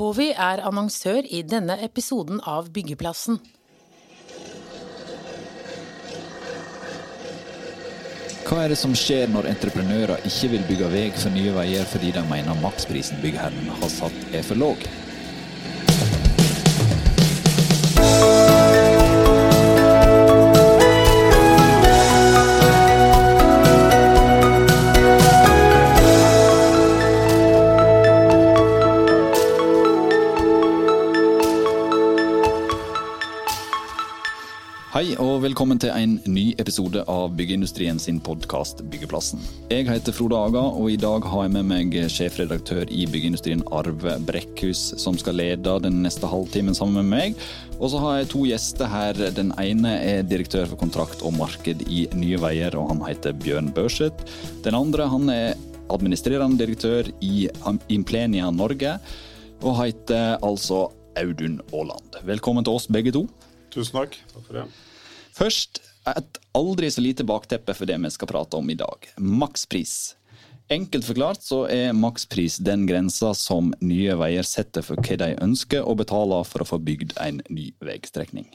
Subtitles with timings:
[0.00, 3.34] Covi er annonsør i denne episoden av Byggeplassen.
[8.46, 12.14] Hva er det som skjer når entreprenører ikke vil bygge vei for Nye Veier fordi
[12.16, 14.88] de mener maksprisen byggherren har satt er for låg?
[35.00, 39.40] Hei og velkommen til en ny episode av Byggeindustrien sin podkast Byggeplassen.
[39.70, 44.18] Jeg heter Frode Aga, og i dag har jeg med meg sjefredaktør i Byggeindustrien Arve
[44.28, 47.46] Brekkhus, som skal lede den neste halvtimen sammen med meg.
[47.78, 49.22] Og så har jeg to gjester her.
[49.38, 53.72] Den ene er direktør for kontrakt og marked i Nye Veier, og han heter Bjørn
[53.72, 54.28] Børseth.
[54.68, 55.56] Den andre han er
[55.88, 57.48] administrerende direktør i
[57.88, 58.98] Implenia Norge,
[59.64, 62.20] og heter altså Audun Aaland.
[62.34, 63.24] Velkommen til oss begge to.
[63.72, 64.20] Tusen takk.
[64.36, 64.68] Takk for det.
[65.36, 69.10] Først et aldri så lite bakteppe for det vi skal prate om i dag.
[69.18, 70.14] Makspris.
[70.70, 75.82] Enkelt forklart så er makspris den grensa som Nye Veier setter for hva de ønsker
[75.82, 78.46] å betale for å få bygd en ny veistrekning.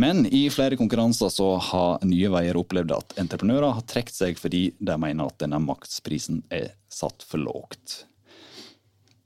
[0.00, 4.66] Men i flere konkurranser så har Nye Veier opplevd at entreprenører har trukket seg fordi
[4.78, 8.04] de mener at denne maksprisen er satt for lågt.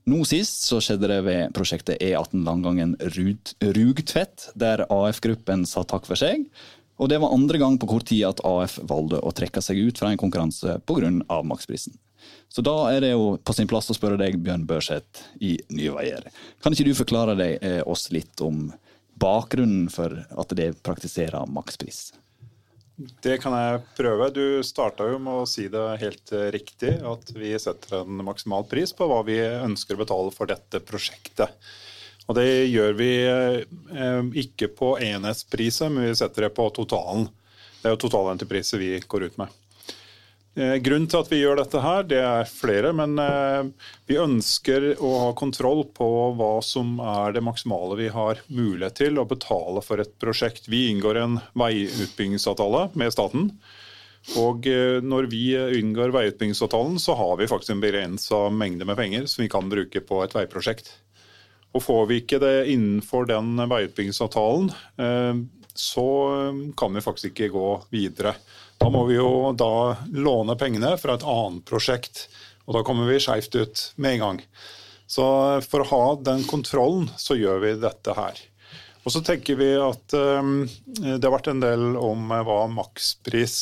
[0.04, 6.20] Nå sist så skjedde det ved prosjektet E18 Langangen Rugtvedt, der AF-gruppen sa takk for
[6.20, 6.44] seg.
[7.00, 9.98] Og det var andre gang på kort tid at AF valgte å trekke seg ut
[9.98, 11.40] fra en konkurranse pga.
[11.42, 11.96] maksprisen.
[12.48, 15.92] Så da er det jo på sin plass å spørre deg, Bjørn Børseth i Nye
[15.96, 16.28] Veier.
[16.62, 18.72] Kan ikke du forklare deg, eh, oss litt om
[19.20, 22.12] bakgrunnen for at det praktiserer makspris?
[22.94, 24.28] Det kan jeg prøve.
[24.30, 28.94] Du starta jo med å si det helt riktig, at vi setter en maksimal pris
[28.94, 31.56] på hva vi ønsker å betale for dette prosjektet.
[32.28, 37.26] Og det gjør vi eh, ikke på enhetspriset, men vi setter det på totalen.
[37.80, 39.63] Det er jo totalentrepriset vi går ut med.
[40.54, 44.92] Eh, grunnen til at vi gjør dette her, det er flere, men eh, vi ønsker
[45.02, 46.06] å ha kontroll på
[46.38, 50.68] hva som er det maksimale vi har mulighet til å betale for et prosjekt.
[50.70, 53.50] Vi inngår en veiutbyggingsavtale med staten.
[54.38, 55.42] Og eh, når vi
[55.80, 60.06] inngår veiutbyggingsavtalen, så har vi faktisk en begrensa mengde med penger som vi kan bruke
[60.06, 60.94] på et veiprosjekt.
[61.74, 64.68] Og får vi ikke det innenfor den veiutbyggingsavtalen,
[65.74, 66.04] så
[66.78, 68.36] kan vi faktisk ikke gå videre.
[68.80, 72.26] Da må vi jo da låne pengene fra et annet prosjekt,
[72.64, 74.40] og da kommer vi skeivt ut med en gang.
[75.06, 75.24] Så
[75.68, 78.40] for å ha den kontrollen, så gjør vi dette her.
[79.04, 83.58] Og så tenker vi at um, Det har vært en del om uh, hva makspris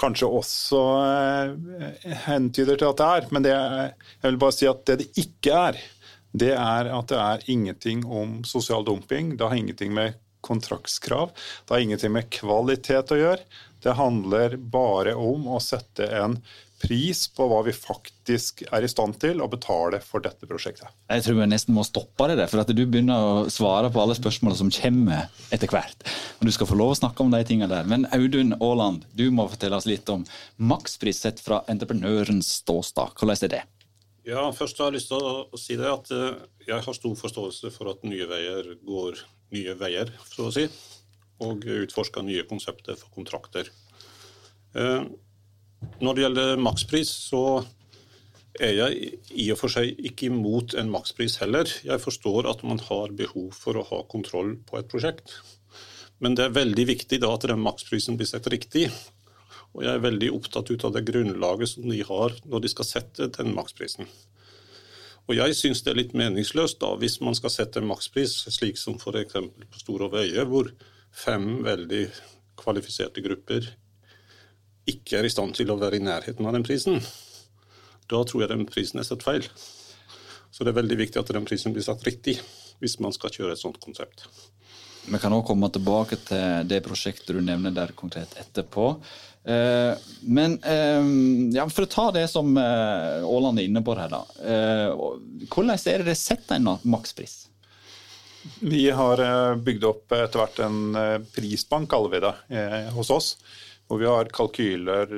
[0.00, 1.88] kanskje også uh,
[2.28, 3.26] hentyder til at det er.
[3.34, 5.80] Men det, jeg vil bare si at det det ikke er,
[6.34, 9.34] det er at det er ingenting om sosial dumping.
[9.38, 11.34] Det har ingenting med kontraktskrav.
[11.64, 13.42] Det har ingenting med kvalitet å gjøre.
[13.84, 16.38] Det handler bare om å sette en
[16.80, 20.88] pris på hva vi faktisk er i stand til å betale for dette prosjektet.
[21.12, 24.00] Jeg tror vi nesten må stoppe det der, for at du begynner å svare på
[24.00, 26.08] alle spørsmålene som kommer etter hvert.
[26.40, 27.88] Og Du skal få lov å snakke om de tingene der.
[27.88, 33.16] Men Audun Aaland, du må fortelle oss litt om makspris sett fra entreprenørens ståsted.
[33.20, 33.62] Hvordan er det?
[34.24, 37.72] Ja, først har jeg lyst til å si det at eh, jeg har stor forståelse
[37.74, 39.20] for at Nye Veier går
[39.54, 40.64] nye veier, så å si
[41.42, 43.70] og utforska nye konsepter for kontrakter.
[44.74, 45.06] Eh,
[46.00, 47.64] når det gjelder makspris, så
[48.62, 51.68] er jeg i og for seg ikke imot en makspris heller.
[51.84, 55.34] Jeg forstår at man har behov for å ha kontroll på et prosjekt.
[56.22, 58.86] Men det er veldig viktig da at den maksprisen blir sett riktig.
[59.74, 62.86] Og jeg er veldig opptatt ut av det grunnlaget som de har når de skal
[62.86, 64.06] sette den maksprisen.
[65.24, 68.78] Og jeg syns det er litt meningsløst da, hvis man skal sette en makspris, slik
[68.78, 69.38] som f.eks.
[69.72, 70.68] på Store Veier, hvor
[71.14, 72.04] fem veldig
[72.58, 73.70] kvalifiserte grupper
[74.90, 77.00] ikke er i stand til å være i nærheten av den prisen,
[78.10, 79.46] da tror jeg den prisen er satt feil.
[80.52, 82.36] Så det er veldig viktig at den prisen blir satt riktig
[82.82, 84.26] hvis man skal kjøre et sånt konsept.
[85.04, 88.86] Vi kan også komme tilbake til det prosjektet du nevner der konkret etterpå.
[89.44, 91.08] Eh, men eh,
[91.56, 94.22] ja, for å ta det som Åland Aaland er inne på her, da.
[95.48, 97.44] Hvordan er det det setter en makspris?
[98.60, 103.10] Vi har eh, bygd opp etter hvert en eh, prisbank, kaller vi det, eh, hos
[103.10, 103.36] oss.
[103.84, 105.10] Hvor vi har kalkyler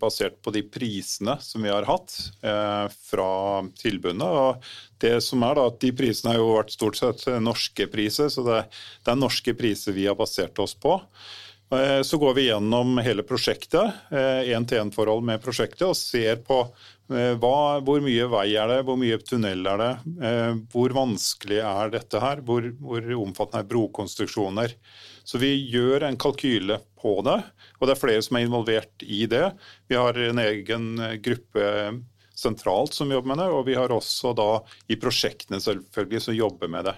[0.00, 3.26] basert på de prisene som vi har hatt fra
[3.76, 4.24] tilbudene.
[4.24, 4.64] Og
[5.04, 8.46] det som er da, at De prisene har jo vært stort sett norske priser, så
[8.46, 8.62] det,
[9.04, 10.96] det er norske priser vi har basert oss på.
[12.08, 16.62] Så går vi gjennom hele prosjektet, én-til-én-forhold med prosjektet, og ser på
[17.06, 17.56] Hva,
[17.86, 19.90] hvor mye vei er det, hvor mye tunnel er det,
[20.72, 24.74] hvor vanskelig er dette her, hvor, hvor omfattende er brokonstruksjoner.
[25.22, 27.38] Så vi gjør en kalkyle på det,
[27.78, 29.44] og det er flere som er involvert i det.
[29.86, 30.90] Vi har en egen
[31.22, 31.70] gruppe
[32.36, 34.50] sentralt som jobber med det, og vi har også da
[34.92, 36.94] i prosjektene selvfølgelig som jobber med det.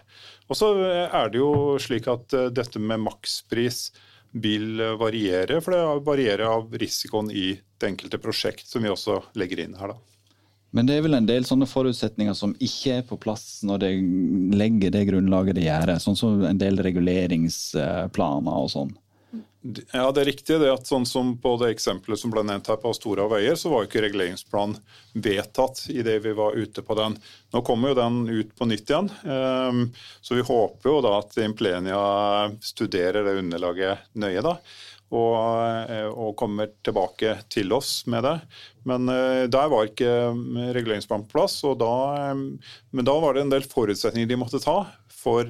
[0.50, 0.72] Og så
[1.06, 3.88] er det jo slik at eh, dette med makspris
[4.32, 9.64] vil variere, for det varierer av risikoen i det enkelte prosjekt, som vi også legger
[9.64, 9.94] inn her.
[9.94, 9.98] da.
[10.76, 13.92] Men det er vel en del sånne forutsetninger som ikke er på plass når de
[14.58, 18.92] legger det grunnlaget de gjør, sånn som en del reguleringsplaner og sånn?
[19.66, 20.60] Ja, det er riktig.
[20.62, 23.72] det at sånn som På det eksempelet som ble nevnt her på Stora veier, så
[23.72, 24.78] var ikke reguleringsplanen
[25.19, 27.16] vedtatt idet vi var ute på den.
[27.55, 29.88] Nå kommer jo den ut på nytt igjen, ehm,
[30.22, 31.99] så vi håper jo da at Implenia
[32.62, 34.43] studerer det underlaget nøye.
[34.46, 34.55] da,
[35.10, 35.34] og,
[35.90, 38.37] eh, og kommer tilbake til oss med det.
[38.84, 40.37] Men eh, der var ikke
[40.76, 45.43] reguleringsplanen på plass, da, men da var det en del forutsetninger de måtte ta for,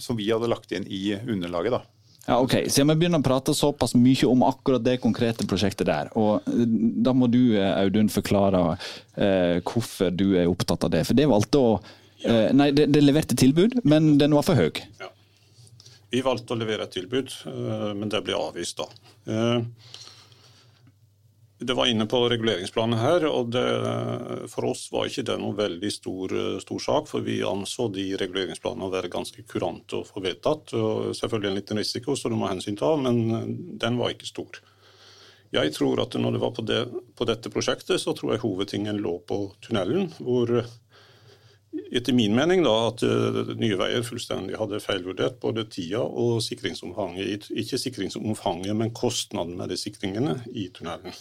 [0.00, 1.76] som vi hadde lagt inn i underlaget.
[1.76, 1.82] da.
[2.26, 2.54] Ja, ok.
[2.72, 6.64] Siden vi begynner å prate såpass mye om akkurat det konkrete prosjektet der, og eh,
[7.04, 11.04] da må du Audun forklare eh, hvorfor du er opptatt av det.
[11.08, 11.74] For det valgte å
[12.24, 14.80] eh, Nei, det, det, leverte tilbud, men den var for høy.
[15.02, 15.10] Ja.
[16.14, 18.88] Vi valgte å levere et tilbud, eh, men det ble avvist da.
[19.26, 19.92] Eh,
[21.66, 23.64] det var inne på reguleringsplanen her, og det,
[24.52, 27.08] for oss var ikke det noen veldig stor, stor, sak.
[27.10, 30.76] For vi anså de reguleringsplanene å være ganske kurante å få vedtatt.
[30.78, 34.62] Og selvfølgelig en liten risiko, som du må hensynta, men den var ikke stor.
[35.54, 36.80] Jeg tror at når det var på, det,
[37.14, 40.10] på dette prosjektet, så tror jeg hovedtingen lå på tunnelen.
[40.18, 40.50] Hvor
[41.94, 43.02] etter min mening da, at
[43.58, 47.48] Nye Veier fullstendig hadde feilvurdert både tida og sikringsomfanget.
[47.54, 51.14] Ikke sikringsomfanget, men kostnaden med de sikringene i tunnelen.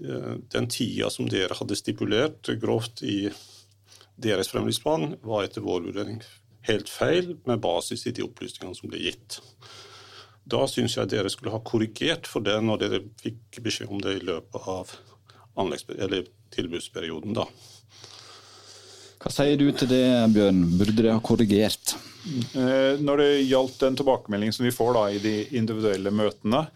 [0.00, 3.28] Eh, den tida som dere hadde stipulert grovt i
[4.20, 6.20] deres fremdriftsplan, var etter vår vurdering
[6.68, 9.40] helt feil, med basis i de opplysningene som ble gitt.
[10.50, 14.18] Da syns jeg dere skulle ha korrigert for det når dere fikk beskjed om det
[14.18, 14.96] i løpet av
[16.50, 17.36] tilbudsperioden.
[17.36, 17.46] da.
[19.20, 20.62] Hva sier du til det, Bjørn?
[20.80, 21.92] Burde dere ha korrigert?
[22.56, 26.66] Eh, når det gjaldt den tilbakemeldingen som vi får da, i de individuelle møtene,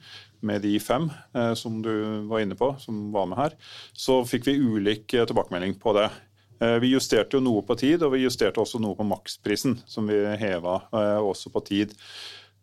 [0.46, 1.92] med de fem eh, som du
[2.28, 3.56] var inne på, som var med her,
[3.92, 6.08] så fikk vi ulik eh, tilbakemelding på det.
[6.60, 10.08] Eh, vi justerte jo noe på tid, og vi justerte også noe på maksprisen, som
[10.10, 10.80] vi heva
[11.24, 11.94] også på tid.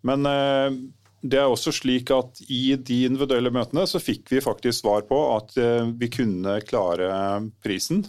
[0.07, 0.25] Men
[1.21, 5.19] det er også slik at i de individuelle møtene så fikk vi faktisk svar på
[5.35, 5.53] at
[6.01, 7.11] vi kunne klare
[7.61, 8.01] prisen.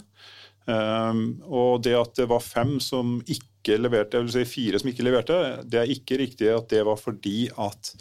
[0.64, 5.04] Og det at det var fem som ikke leverte, jeg vil si fire som ikke
[5.04, 5.36] leverte,
[5.68, 7.92] det er ikke riktig at det var fordi at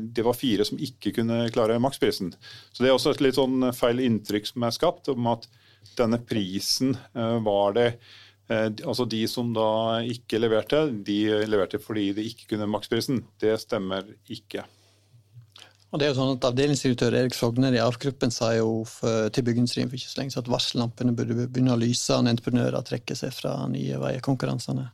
[0.00, 2.32] det var fire som ikke kunne klare maksprisen.
[2.72, 5.48] Så Det er også et litt sånn feil inntrykk som er skapt om at
[5.98, 7.86] denne prisen eh, var det
[8.48, 13.24] eh, Altså De som da ikke leverte, de leverte fordi de ikke kunne maksprisen.
[13.40, 14.66] Det stemmer ikke.
[15.90, 18.84] Og det er jo sånn at Avdelingsdirektør Erik Frogner i ARF-gruppen sa jo
[19.34, 23.18] til byggeindustrien for ikke så lenge at varsellampene burde begynne å lyse når entreprenører trekker
[23.18, 24.86] seg fra nye veier-konkurransene.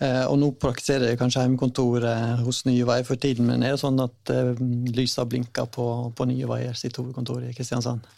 [0.00, 2.06] Eh, og nå praktiserer jeg kanskje hjemmekontor
[2.46, 4.56] hos Nye Veier for tiden, men er det sånn at eh,
[4.96, 5.84] lysa blinker på,
[6.16, 8.08] på Nye Veier sitt hovedkontor i Kristiansand?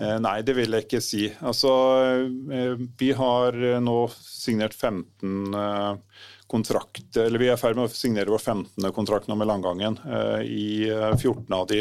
[0.00, 1.28] Eh, nei, det vil jeg ikke si.
[1.46, 1.70] Altså,
[2.98, 5.54] vi har nå signert 15
[6.50, 8.90] kontrakt, eller Vi er i ferd med å signere vår 15.
[8.94, 9.98] kontrakt nå med Langangen.
[10.02, 11.78] Eh, I 14 eh, av de,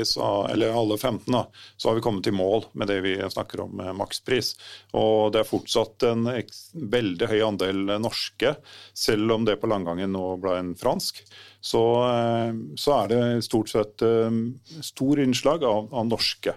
[0.53, 1.41] eller alle 15, da,
[1.77, 4.53] så har vi kommet i mål med det vi snakker om makspris.
[4.93, 8.55] Og Det er fortsatt en veldig høy andel norske,
[8.93, 11.23] selv om det på Langangen nå ble en fransk.
[11.59, 14.05] Så, eh, så er det stort sett
[14.85, 16.53] stor innslag av, av norske.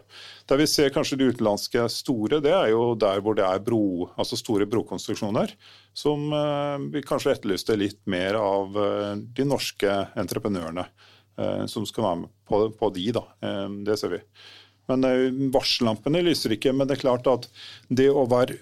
[0.53, 4.11] Der vi ser kanskje de utenlandske store, det er jo der hvor det er bro,
[4.21, 5.55] altså store brokonstruksjoner.
[5.97, 10.85] Som eh, vi kanskje etterlyste litt mer av eh, de norske entreprenørene.
[11.41, 13.23] Eh, som skal være med på, på de, da.
[13.89, 14.21] Det ser vi.
[14.93, 15.09] Men
[15.55, 16.77] Varsellampene lyser ikke.
[16.77, 17.49] Men det er klart at
[17.89, 18.59] det å være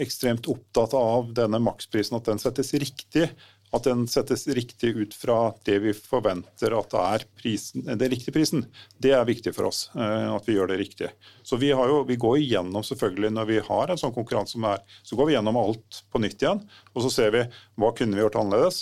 [0.00, 3.28] ekstremt opptatt av denne maksprisen, at den settes riktig,
[3.76, 8.34] at den settes riktig ut fra det vi forventer at det er prisen, den riktige
[8.34, 8.66] prisen.
[9.02, 11.10] Det er viktig for oss, eh, at vi gjør det riktig.
[11.46, 14.82] Så vi, jo, vi, går igjennom selvfølgelig Når vi har en sånn konkurranse som er,
[15.06, 16.62] så går vi gjennom alt på nytt igjen.
[16.94, 17.44] Og så ser vi
[17.76, 18.80] hva kunne vi gjort annerledes,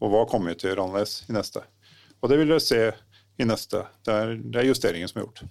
[0.00, 1.64] og hva kommer vi til å gjøre annerledes i neste.
[2.22, 2.80] Og det vil vi se
[3.36, 3.84] i neste.
[4.06, 5.44] Det er, det er justeringen som er gjort.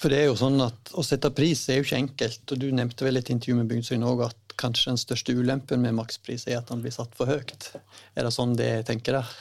[0.00, 2.44] For det er jo sånn at Å sette pris er jo ikke enkelt.
[2.50, 5.96] og Du nevnte vel et intervju med Byggsøyen òg at kanskje den største ulempen med
[5.96, 7.70] makspris er at den blir satt for høyt.
[8.16, 9.34] Er det sånn det tenker der?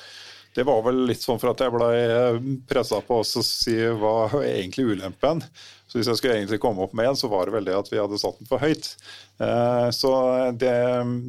[0.56, 4.58] Det var vel litt sånn for at jeg ble pressa på å si hva er
[4.58, 5.44] egentlig ulempen.
[5.90, 7.90] Så hvis jeg skulle egentlig komme opp med en, så var det vel det at
[7.90, 8.90] vi hadde satt den for høyt.
[9.42, 10.12] Eh, så
[10.54, 10.74] det,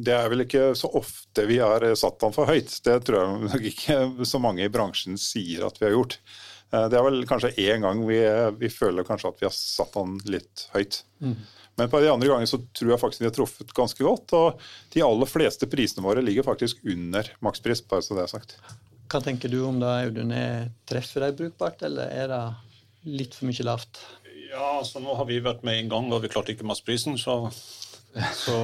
[0.05, 2.75] det er vel ikke så ofte vi har satt den for høyt.
[2.85, 3.99] Det tror jeg nok ikke
[4.29, 6.17] så mange i bransjen sier at vi har gjort.
[6.71, 8.19] Eh, det er vel kanskje én gang vi,
[8.59, 11.01] vi, føler kanskje at vi har satt den litt høyt.
[11.23, 11.35] Mm.
[11.79, 14.35] Men på de andre gangene så tror jeg faktisk vi har truffet ganske godt.
[14.37, 14.63] Og
[14.93, 18.57] de aller fleste prisene våre ligger faktisk under makspris, bare så det er sagt.
[19.11, 20.33] Hva tenker du om det, Audun?
[20.87, 22.43] Treffer de brukbart, eller er det
[23.21, 23.99] litt for mye lavt?
[24.51, 27.51] Ja, så nå har vi vært med en gang, og vi klarte ikke maksprisen, Så,
[28.33, 28.55] så,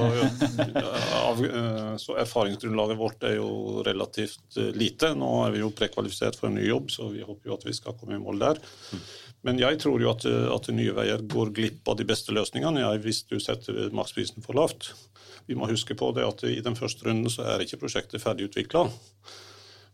[1.14, 5.14] av, eh, så, erfaringsgrunnlaget vårt er jo relativt eh, lite.
[5.16, 7.76] Nå er vi jo prekvalifisert for en ny jobb, så vi håper jo at vi
[7.76, 8.60] skal komme i mål der.
[9.46, 12.84] Men jeg tror jo at, eh, at Nye Veier går glipp av de beste løsningene
[12.84, 14.92] jeg, hvis du setter maksprisen for lavt.
[15.48, 18.50] Vi må huske på det at i den første runden så er ikke prosjektet ferdig
[18.50, 18.88] utvikla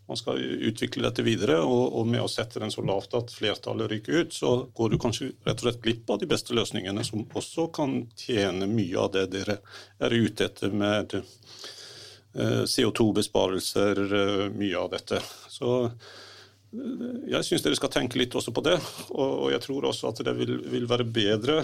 [0.06, 3.88] man skal utvikle dette videre, og, og, med å sette den så lavt at flertallet
[3.90, 7.24] ryker ut, så går du kanskje rett og slett glipp av de beste løsningene, som
[7.24, 9.58] også kan tjene mye av det dere
[10.04, 15.22] er ute etter med eh, CO2-besparelser, eh, mye av dette.
[15.48, 18.76] Så eh, jeg syns dere skal tenke litt også på det,
[19.08, 21.62] og, og jeg tror også at det vil, vil være bedre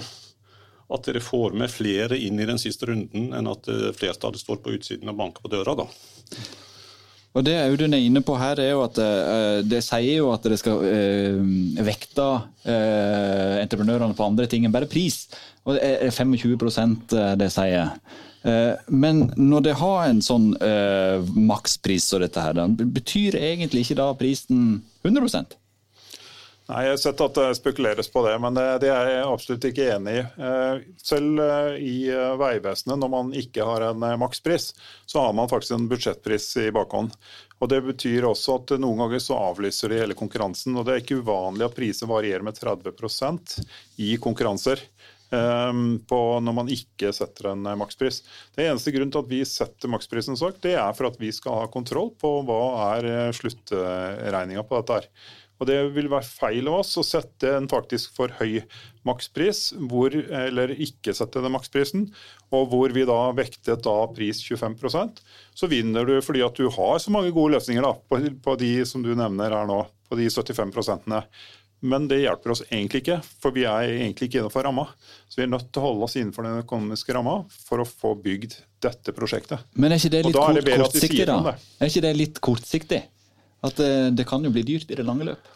[0.91, 4.73] at dere får med flere inn i den siste runden, enn at flertallet står på
[4.75, 5.77] utsiden og banker på døra.
[5.85, 5.87] da.
[7.31, 10.47] Og Det Audun er inne på her, er jo at uh, det sier jo at
[10.51, 15.29] det skal uh, vekte uh, entreprenørene på andre ting enn bare pris.
[15.63, 17.93] Og det er 25% det sier.
[18.89, 20.47] Men når det har en sånn
[21.37, 22.57] makspris som dette, her,
[22.97, 25.29] betyr egentlig ikke da prisen 100
[26.71, 29.89] Nei, Jeg har sett at det spekuleres på det, men det, er jeg absolutt ikke
[29.97, 30.23] enig i.
[30.23, 34.69] Eh, selv eh, i eh, Vegvesenet, når man ikke har en makspris,
[35.03, 37.17] så har man faktisk en budsjettpris i bakhånd.
[37.59, 40.79] Og Det betyr også at noen ganger så avlyser de hele konkurransen.
[40.79, 43.59] og Det er ikke uvanlig at priser varierer med 30%
[44.07, 44.87] i konkurranser.
[45.31, 48.23] Når man ikke setter en makspris.
[48.57, 51.69] Det eneste grunnen til at vi setter maksprisen, det er for at vi skal ha
[51.71, 52.63] kontroll på hva
[52.97, 54.97] er sluttregninga på dette.
[54.99, 55.39] her.
[55.61, 58.63] Og Det vil være feil av oss å sette en faktisk for høy
[59.07, 62.09] makspris, hvor, eller ikke sette den maksprisen,
[62.57, 65.21] og hvor vi da vektet da pris 25%
[65.57, 68.75] Så vinner du fordi at du har så mange gode løsninger da, på, på de
[68.89, 71.23] som du nevner her nå, på de 75 prosentene.
[71.81, 74.85] Men det hjelper oss egentlig ikke, for vi er egentlig ikke innenfor ramma.
[75.29, 77.39] Så vi er nødt til å holde oss innenfor den økonomiske ramma
[77.69, 79.65] for å få bygd dette prosjektet.
[79.81, 81.55] Men er ikke det litt kort, kortsiktig, da?
[81.81, 83.01] Er ikke det litt kortsiktig?
[83.67, 85.51] At det, eh, det kan jo bli dyrt i det lange løp?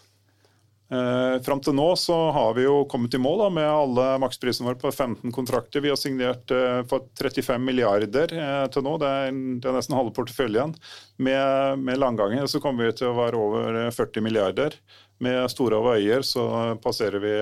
[0.92, 4.68] Eh, Fram til nå så har vi jo kommet i mål da, med alle maksprisene
[4.68, 5.80] våre på 15 kontrakter.
[5.80, 9.32] Vi har signert eh, for 35 milliarder eh, til nå, det er,
[9.62, 10.76] det er nesten halve porteføljen.
[11.16, 14.76] Med, med langganger så kommer vi til å være over 40 eh, milliarder.
[15.24, 16.44] Med store veier så
[16.84, 17.34] passerer vi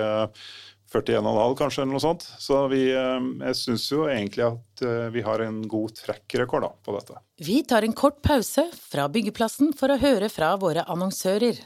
[0.93, 2.27] 41,5 eh, kanskje, eller noe sånt.
[2.43, 4.85] Så vi, eh, jeg syns jo egentlig at
[5.15, 7.21] vi har en god trekkrekord på dette.
[7.39, 11.61] Vi tar en kort pause fra byggeplassen for å høre fra våre annonsører.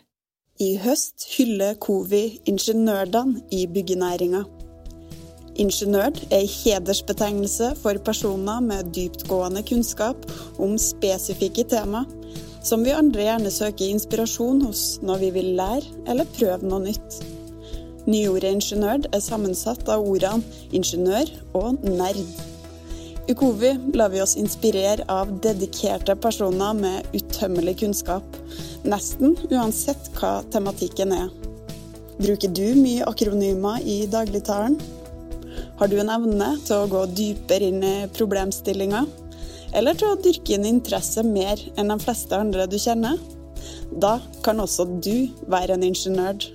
[0.60, 4.44] I høst hyller Covi ingeniørdene i byggenæringa.
[5.60, 10.26] Ingeniør er en hedersbetegnelse for personer med dyptgående kunnskap
[10.60, 12.04] om spesifikke tema,
[12.64, 17.20] som vi andre gjerne søker inspirasjon hos når vi vil lære eller prøve noe nytt.
[18.06, 20.44] Nyordet ingeniør er sammensatt av ordene
[20.74, 22.22] ingeniør og nerd.
[23.26, 28.36] I Kovi lar vi oss inspirere av dedikerte personer med utømmelig kunnskap
[28.86, 31.30] Nesten uansett hva tematikken er.
[32.20, 34.76] Bruker du mye akronymer i dagligtalen?
[35.80, 39.02] Har du en evne til å gå dypere inn i problemstillinga?
[39.76, 43.18] Eller til å dyrke inn interesse mer enn de fleste andre du kjenner?
[43.90, 46.46] Da kan også du være en ingeniør.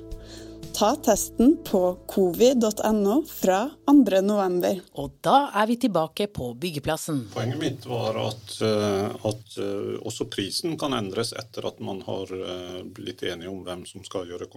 [0.73, 4.79] Ta testen på covid.no fra 2.11.
[4.93, 7.25] Og da er vi tilbake på byggeplassen.
[7.33, 12.33] Poenget mitt var at, eh, at, eh, også prisen kan endres etter at man har
[12.33, 14.47] eh, blitt enige om hvem som skal gjøre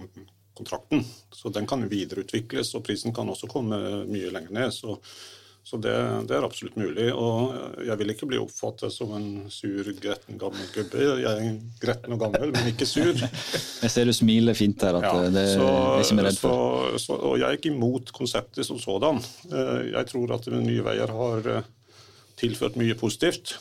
[0.55, 1.05] kontrakten.
[1.33, 4.73] Så den kan videreutvikles, og prisen kan også komme mye lenger ned.
[4.73, 4.99] Så
[5.65, 5.95] så det,
[6.29, 7.07] det, er absolutt mulig.
[7.17, 11.01] Og jeg vil ikke bli oppfattet som en sur, gretten gammel gubbe.
[11.23, 13.13] Jeg er gretten og gammel, men ikke sur.
[13.85, 16.91] Jeg ser du smiler fint her, at ja, det så, er ikke vi redd for.
[16.95, 19.21] Så, så, og jeg er ikke imot konseptet som sådan.
[19.51, 21.67] Eh, jeg tror at Nye Veier har eh,
[22.41, 23.57] tilført mye positivt.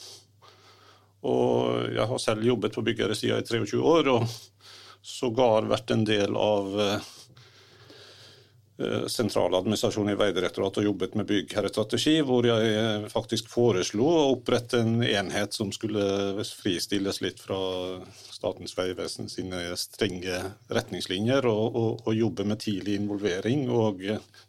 [1.24, 4.28] Og jeg har selv jobbet på byggeresida i 23 år, og
[5.04, 7.12] sågar vært en del av eh, eh,
[9.08, 15.54] sentraladministrasjonen i Vegdirektoratet og jobbet med byggherrestrategi, hvor jeg faktisk foreslo å opprette en enhet
[15.54, 17.60] som skulle fristilles litt fra
[18.34, 20.40] Statens vegvesen sine strenge
[20.74, 24.02] retningslinjer, og, og, og jobbe med tidlig involvering og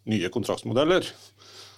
[0.08, 1.06] nye kontraktsmodeller.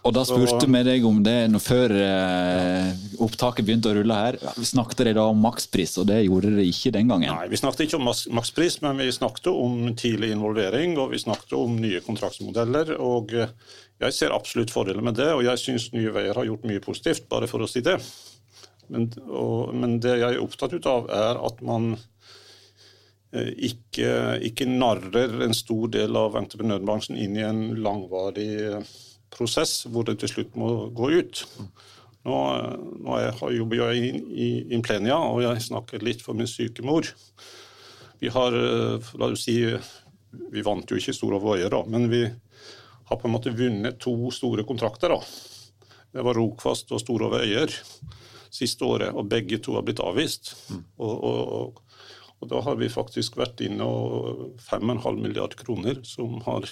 [0.06, 2.90] Og da spurte vi deg om det før eh,
[3.22, 4.38] opptaket begynte å rulle her.
[4.54, 7.32] Vi Snakket dere da om makspris, og det gjorde dere ikke den gangen?
[7.32, 11.56] Nei, vi snakket ikke om makspris, men vi snakket om tidlig involvering og vi snakket
[11.58, 12.94] om nye kontraktsmodeller.
[13.02, 13.54] og eh,
[14.04, 17.26] Jeg ser absolutt fordeler med det, og jeg syns Nye Veier har gjort mye positivt,
[17.32, 17.98] bare for å si det.
[18.92, 21.96] Men, og, men det jeg er opptatt av, er at man
[23.34, 28.52] eh, ikke, ikke narrer en stor del av entreprenørbransjen inn i en langvarig
[29.34, 31.44] prosess hvor det til slutt må gå ut.
[32.26, 32.38] Nå,
[33.06, 37.06] nå jeg, jobber jeg i, i Implenia, og jeg snakker litt for min syke mor.
[38.18, 39.60] Vi har, eh, la oss si,
[40.52, 42.24] vi vant jo ikke Store Veier, da, men vi
[43.06, 45.14] har på en måte vunnet to store kontrakter.
[45.14, 45.20] da.
[46.12, 47.70] Det var Rokfast og Store Veier
[48.50, 50.54] siste året, og begge to har blitt avvist.
[50.70, 50.82] Mm.
[50.98, 51.82] Og, og,
[52.40, 56.68] og, da har vi faktisk vært inne og 5,5 milliard kroner som har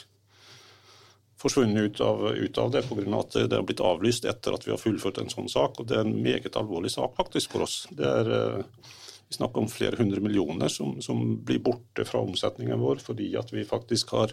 [1.45, 3.05] forsvunnet ut av, ut av det pga.
[3.21, 5.81] at det har blitt avlyst etter at vi har fullført en sånn sak.
[5.81, 7.87] og Det er en meget alvorlig sak faktisk for oss.
[7.91, 8.91] Det er, eh,
[9.29, 13.53] vi snakker om flere hundre millioner som, som, blir borte fra omsetningen vår fordi at
[13.53, 14.33] vi faktisk har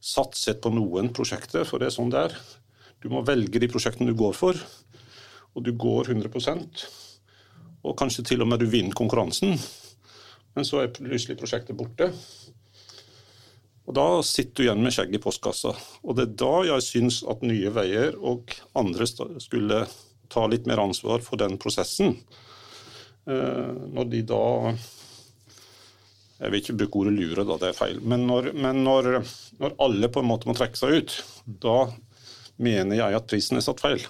[0.00, 2.36] satset på noen prosjekter, for det er sånn det er.
[3.00, 4.56] Du må velge de prosjektene du går for,
[5.56, 6.86] og du går 100%
[7.86, 9.54] og kanskje til og med du vinner konkurransen.
[10.56, 12.10] Men så er plutselig prosjektet borte.
[13.86, 15.72] Og Da sitter du igjen med skjegg i postkassa.
[16.02, 19.86] Og Det er da jeg syns at Nye Veier og andre skulle
[20.32, 22.16] ta litt mer ansvar for den prosessen.
[23.26, 24.74] Eh, når de da
[26.36, 28.00] Jeg vil ikke bruke ordet lure, da, det er feil.
[28.04, 29.06] Men, når, men når,
[29.56, 31.14] når, alle på en måte må trekke seg ut,
[31.46, 31.86] da
[32.60, 34.04] mener jeg at prisen er satt feil.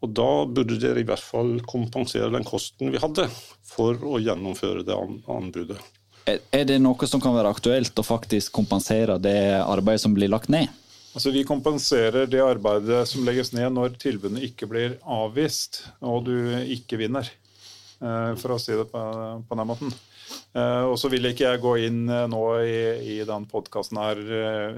[0.00, 3.26] Og da burde dere i hvert fall kompensere den kosten vi hadde
[3.68, 5.76] for å gjennomføre det anbudet.
[6.24, 10.48] Er det noe som kan være aktuelt å faktisk kompensere det arbeidet som blir lagt
[10.52, 10.72] ned?
[11.14, 16.34] Altså, vi kompenserer det arbeidet som legges ned når tilbudene ikke blir avvist og du
[16.74, 17.28] ikke vinner,
[18.00, 19.04] eh, for å si det på,
[19.46, 19.94] på den måten.
[20.56, 22.74] Eh, og så vil ikke jeg gå inn eh, nå i,
[23.14, 24.24] i den podkasten her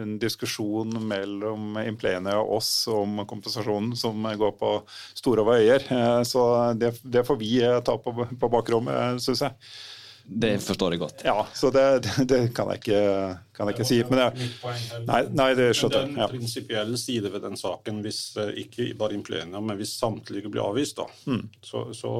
[0.02, 4.76] en diskusjon mellom Implenia og oss om kompensasjonen som går på
[5.16, 5.86] store veier.
[6.26, 6.42] Så
[6.76, 9.60] det, det får vi ta på, på bakrommet, syns jeg.
[10.28, 11.22] Det forstår jeg godt.
[11.24, 11.84] Ja, så det,
[12.30, 13.02] det kan, jeg ikke,
[13.54, 13.98] kan jeg ikke si.
[14.10, 14.46] Men det,
[15.06, 16.08] nei, nei, det skjønner jeg.
[16.08, 19.94] Det er en prinsipiell side ved den saken, hvis eh, ikke bare Implenia, men hvis
[20.00, 21.44] samtlige blir avvist, da, mm.
[21.62, 22.10] så, så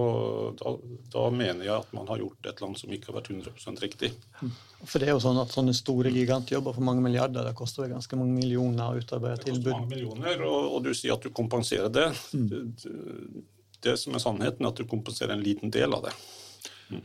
[0.61, 0.77] da,
[1.17, 3.83] da, mener jeg at man har gjort et eller annet som ikke har vært 100
[3.83, 4.13] riktig.
[4.39, 4.55] Mm.
[4.85, 8.21] For det er jo sånn at sånne store gigantjobber for mange milliarder, det koster ganske
[8.21, 9.67] mange millioner å utarbeide tilbud.
[9.67, 12.07] Det Mange millioner, og, og, du sier at du kompenserer det.
[12.37, 12.49] Mm.
[12.53, 12.97] Det,
[13.83, 16.15] det som er sannheten, er at du kompenserer en liten del av det.
[16.95, 17.03] Mm.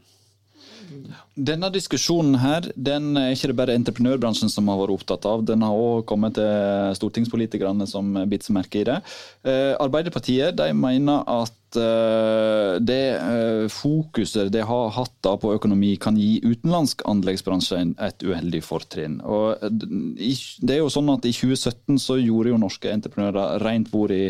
[1.35, 5.45] Denne diskusjonen her, den er ikke det bare entreprenørbransjen som har vært opptatt av.
[5.47, 8.99] Den har òg kommet til stortingspolitikerne som bitsmerke i det.
[9.47, 15.93] Eh, Arbeiderpartiet de mener at uh, det uh, fokuset det har hatt da på økonomi,
[16.01, 19.19] kan gi utenlandsk anleggsbransje et uheldig fortrinn.
[19.21, 24.13] Og det er jo sånn at I 2017 så gjorde jo norske entreprenører rent bord
[24.15, 24.29] i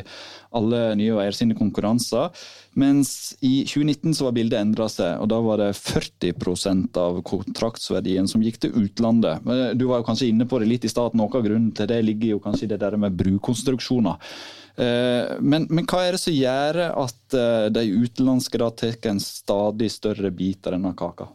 [0.55, 2.31] alle Nye Veier sine konkurranser.
[2.79, 8.29] Mens i 2019 så var bildet endra seg, og da var det 40% av kontraktsverdien
[8.31, 9.43] som gikk til utlandet.
[9.75, 12.01] Du var jo kanskje inne på det litt i stad, noe av grunnen til det
[12.07, 14.19] ligger jo kanskje i det der med brukonstruksjoner.
[14.75, 19.21] Eh, men, men, hva er det som gjør at eh, de utenlandske da tar en
[19.23, 21.27] stadig større bit av denne kaka?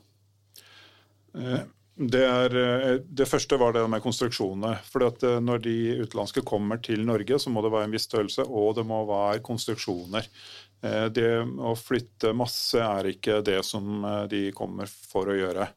[1.36, 1.64] Eh,
[1.96, 2.58] det, er,
[3.04, 4.76] det, første var det med konstruksjonene.
[4.88, 5.06] For
[5.40, 8.86] Når de utenlandske kommer til Norge, så må det være en viss størrelse, og det
[8.88, 10.28] må være konstruksjoner.
[10.86, 15.70] Det å flytte masse er ikke det som de kommer for å gjøre.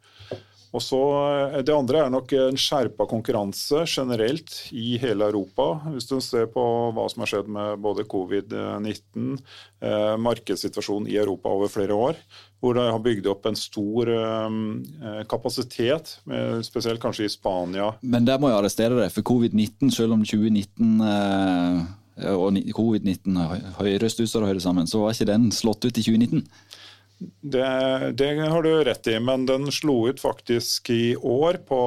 [0.75, 0.99] Og så
[1.55, 5.71] eh, Det andre er nok en skjerpa konkurranse generelt i hele Europa.
[5.93, 6.63] Hvis du ser på
[6.95, 9.39] hva som har skjedd med både covid-19,
[9.81, 12.19] eh, markedssituasjonen i Europa over flere år,
[12.59, 17.93] hvor de har bygd opp en stor eh, kapasitet, med, spesielt kanskje i Spania.
[18.01, 21.87] Men der må jeg arrestere deg, for covid-19, selv om 2019 eh,
[22.35, 23.37] og covid-19
[23.79, 26.43] høres ut som det hører sammen, så var ikke den slått ut i 2019?
[27.19, 31.79] Det, det, har du rett i, men den slo ut faktisk i år på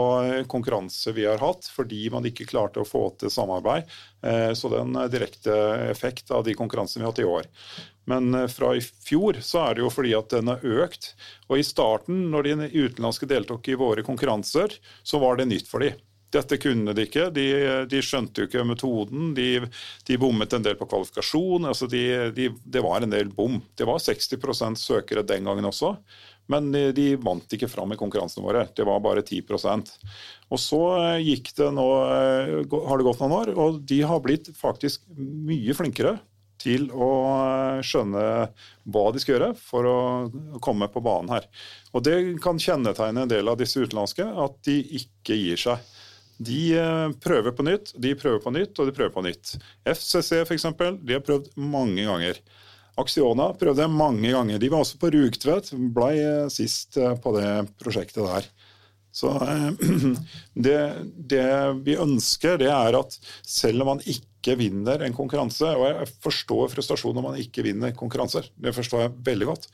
[0.47, 3.88] konkurranse vi har hatt, fordi man ikke klarte å få til samarbeid.
[4.21, 5.57] Eh, så det er en direkte
[5.88, 7.49] effekt av de konkurransene vi har hatt i år.
[8.12, 11.14] Men eh, fra i fjor så er det jo fordi at den har økt.
[11.49, 15.85] Og i starten, når de utenlandske deltok i våre konkurranser, så var det nytt for
[15.85, 15.97] dem.
[16.33, 17.29] Dette kunne de ikke.
[17.35, 17.47] De,
[17.90, 19.33] de skjønte jo ikke metoden.
[19.37, 19.49] De,
[20.09, 21.68] de, bommet en del på kvalifikasjon.
[21.68, 23.61] altså de, Det var en del bom.
[23.77, 25.95] Det var 60% søkere den gangen også.
[26.51, 28.66] Men de vant ikke fram i konkurransene våre.
[28.75, 29.92] Det var bare 10%
[30.51, 30.83] Og så
[31.23, 36.16] gikk det nå, har det gått noen år, og de har blitt faktisk mye flinkere
[36.62, 37.11] til å
[37.85, 38.25] skjønne
[38.92, 39.99] hva de skal gjøre for å
[40.62, 41.49] komme på banen her.
[41.92, 45.83] Og Det kan kjennetegne en del av disse utenlandske, at de ikke gir seg.
[46.42, 49.55] De eh, prøver på nytt, de prøver på nytt og de prøver på nytt.
[49.85, 50.68] FCC f.eks.
[51.02, 52.40] De har prøvd mange ganger.
[53.00, 54.61] Axiona prøvde mange ganger.
[54.61, 57.48] De var også på Rugtvedt, blei eh, sist eh, på det
[57.81, 58.50] prosjektet der.
[59.12, 59.33] Så
[60.66, 60.78] det,
[61.33, 61.46] det,
[61.85, 66.72] vi ønsker, det er at selv om man ikke vinner en konkurranse, og jeg forstår
[66.72, 69.68] frustrasjon når man ikke vinner konkurranser, det forstår jeg veldig godt,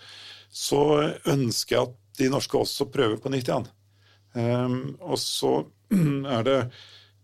[0.50, 0.83] så
[1.31, 3.68] ønsker jeg at de norske også prøver på nytt igjen.
[4.35, 5.52] Um, og så
[6.48, 6.61] det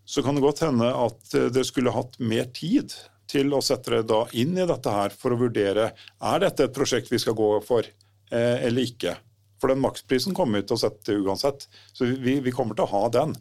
[0.04, 2.92] så kan det godt hende at dere skulle hatt mer tid
[3.30, 6.74] til å sette dere da inn i dette her for å vurdere er dette et
[6.76, 9.16] prosjekt vi skal gå for eh, eller ikke.
[9.60, 11.64] For den maksprisen kommer vi til å sette uansett.
[11.96, 13.32] Så vi, vi, kommer til å ha den.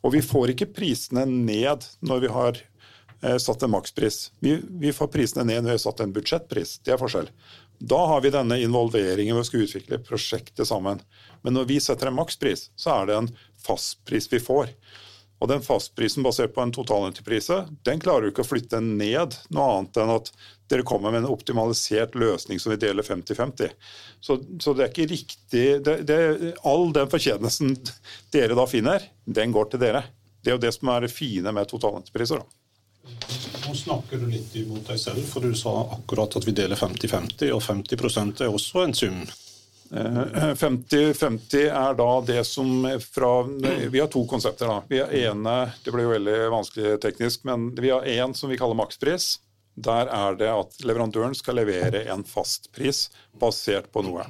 [0.00, 4.30] Og vi får ikke prisene ned når vi har eh, satt en makspris.
[4.40, 6.78] Vi, vi, får prisene ned når vi har satt en budsjettpris.
[6.86, 7.28] Det er forskjell.
[7.76, 11.02] Da har vi denne involveringen ved å skulle utvikle prosjektet sammen.
[11.44, 13.28] Men når vi setter en makspris, så er det en
[13.66, 14.72] fastpris vi får.
[15.36, 19.66] Og den fastprisen basert på en totalentreprise, den klarer du ikke å flytte ned noe
[19.74, 20.30] annet enn at
[20.72, 23.74] dere kommer med en optimalisert løsning som vi deler 50-50.
[24.20, 26.20] Så, så, det er ikke riktig det, det,
[26.66, 27.76] All den fortjenesten
[28.32, 30.06] dere da finner, den går til dere.
[30.40, 32.40] Det er jo det som er det fine med totalentrepriser.
[33.66, 37.52] Nå snakker du litt imot deg selv, for du sa akkurat at vi deler 50-50,
[37.52, 39.20] og 50 er også en sum.
[39.90, 43.30] 50-50 eh, er da det som fra
[43.90, 44.66] Vi har to konsepter.
[44.66, 44.82] da.
[44.88, 48.58] Vi har ene, Det blir jo veldig vanskelig teknisk, men vi har én som vi
[48.58, 49.38] kaller makspris.
[49.76, 54.24] Der er det at leverandøren skal levere en fast pris basert på noe.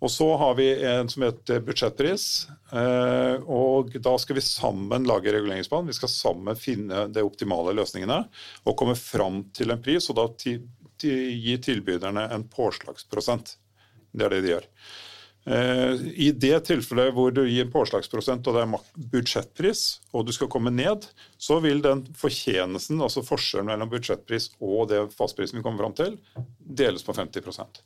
[0.00, 2.48] Og så har vi en som heter budsjettpris.
[2.72, 5.86] Eh, og Da skal vi sammen lage reguleringsplan.
[5.86, 8.24] Vi skal sammen finne de optimale løsningene
[8.64, 10.26] og komme fram til en pris, og da
[11.00, 13.56] gi tilbyderne en påslagsprosent.
[14.12, 14.70] Det er det de gjør.
[15.46, 15.92] Eh,
[16.26, 20.50] I det tilfellet hvor du gir en påslagsprosent og det er budsjettpris, og du skal
[20.50, 21.06] komme ned,
[21.38, 26.18] så vil den fortjenesten, altså forskjellen mellom budsjettpris og det fastprisen vi kommer fram til,
[26.58, 27.82] deles på 50%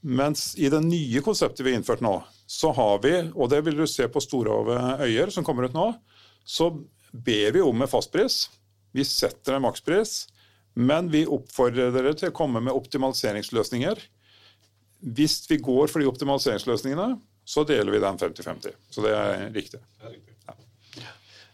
[0.00, 2.14] Mens i det nye konseptet vi har innført nå,
[2.46, 5.90] så har vi, og det vil du se på Storhove Øyer som kommer ut nå,
[6.46, 6.70] så
[7.12, 8.46] ber vi om en fastpris.
[8.96, 10.22] Vi setter en makspris,
[10.78, 14.00] men vi oppfordrer dere til å komme med optimaliseringsløsninger
[14.98, 17.12] hvis vi går for de optimaliseringsløsningene,
[17.48, 18.74] så deler vi den 50-50.
[18.92, 19.80] Så det er riktig.
[20.02, 20.14] Ja.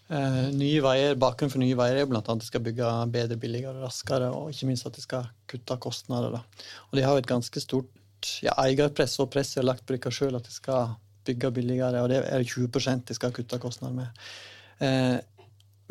[0.05, 2.21] Uh, nye veier, Bakgrunnen for Nye Veier er bl.a.
[2.21, 6.35] at de skal bygge bedre, billigere, raskere, og ikke minst at de skal kutte kostnader.
[6.35, 6.67] Da.
[6.91, 9.97] Og De har jo et ganske stort ja, eierpress, og press de har lagt på
[9.97, 13.97] dem sjøl at de skal bygge billigere, og det er 20% de skal kutte kostnader
[13.97, 14.25] med.
[14.85, 15.17] Eh,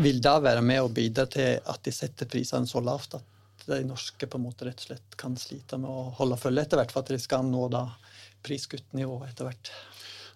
[0.03, 3.32] vil det være med å bidra til at de setter prisene så lavt at
[3.69, 6.81] de norske på en måte rett og slett kan slite med å holde følge etter
[6.81, 7.87] hvert, for at de skal nå da
[8.43, 9.73] prisguttnivået etter hvert?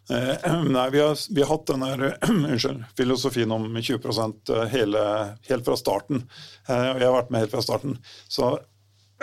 [0.09, 4.07] Eh, nei, vi har, vi har, hatt denne unnskyld, filosofien om 20
[4.53, 5.03] eh, hele,
[5.49, 6.23] helt fra starten.
[6.67, 7.97] Eh, og jeg har vært med helt fra starten.
[8.31, 8.53] Så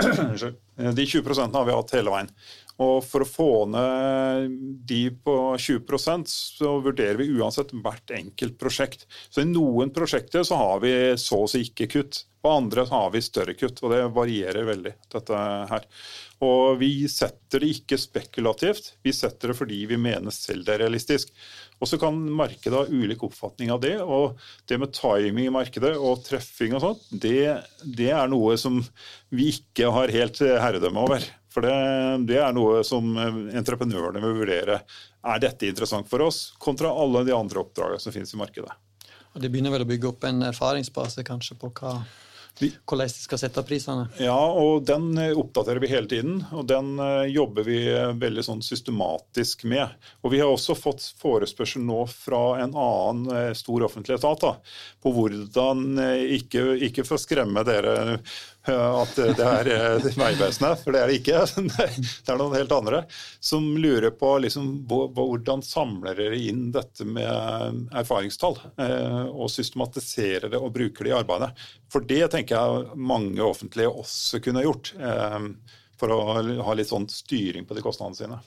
[1.00, 2.30] de 20% har vi hatt hele veien.
[2.82, 4.54] Og for å få ned
[4.88, 9.06] de på 20% så vurderer vi uansett hvert enkelt prosjekt.
[9.30, 12.24] Så i noen prosjekter så har vi så å si ikke kutt.
[12.44, 14.92] På andre så har vi større kutt, og det varierer veldig.
[15.14, 15.86] dette her.
[16.44, 20.82] Og vi setter det ikke spekulativt, vi setter det fordi vi mener selv det er
[20.84, 21.30] realistisk.
[21.80, 23.96] Og så kan markedet ha ulik oppfatning av det.
[24.02, 24.36] Og
[24.68, 28.82] det med timing i markedet og treffing og sånt, det, det er noe som
[29.34, 31.24] vi ikke har helt herredømme over.
[31.54, 31.74] For det,
[32.26, 34.80] det, er noe som entreprenørene vil vurdere.
[35.22, 38.74] Er dette interessant for oss, kontra alle de andre oppdragene som finnes i markedet.
[39.34, 41.96] Og De begynner vel å bygge opp en erfaringsbase kanskje på hva
[42.54, 44.04] hvordan de skal sette prisene?
[44.22, 46.36] Ja, og den eh, oppdaterer vi hele tiden.
[46.54, 49.90] Og den eh, jobber vi eh, veldig sånn systematisk med.
[50.22, 54.52] Og vi har også fått forespørsel nå fra en annen stor offentlig etat da,
[55.02, 55.98] på hvordan,
[56.38, 58.20] ikke, ikke for å skremme dere
[58.72, 59.68] at det er
[60.16, 61.42] Vegvesenet, for det er det ikke.
[62.24, 63.02] Det er noen helt andre.
[63.44, 68.56] Som lurer på liksom, hvordan samler dere inn dette med erfaringstall?
[69.28, 71.50] Og systematiserer det og bruker det i arbeidet.
[71.92, 74.94] For det tenker jeg mange offentlige også kunne gjort.
[76.00, 76.18] For å
[76.66, 78.38] ha litt sånn styring på de kostnadene sine.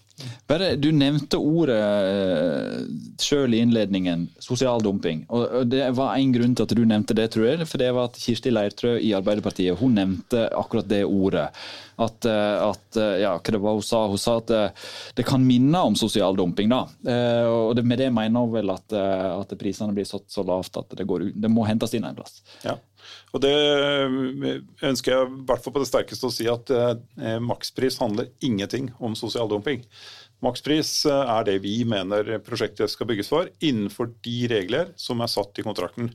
[0.49, 2.81] Bare, du nevnte ordet uh,
[3.21, 5.23] sjøl i innledningen, sosial dumping.
[5.29, 7.67] Og, Det var en grunn til at du nevnte det, tror jeg.
[7.69, 11.47] For det var at Kirsti Leirtrø i Arbeiderpartiet hun nevnte akkurat det ordet.
[11.97, 14.03] At, uh, at uh, ja, hva det var hun sa?
[14.11, 14.53] Hun sa at
[15.17, 16.73] det kan minne om sosial dumping.
[16.73, 16.83] da.
[17.47, 21.07] og Med det mener hun vel at, at prisene blir satt så lavt at det,
[21.07, 22.41] går, det må hentes inn en plass.
[22.65, 22.77] Ja.
[23.35, 27.37] Og Det eh, ønsker jeg i hvert fall på det sterkeste å si at eh,
[27.43, 29.83] makspris handler ingenting om sosial dumping.
[30.45, 35.31] Makspris eh, er det vi mener prosjektet skal bygges for, innenfor de regler som er
[35.33, 36.11] satt i kontrakten.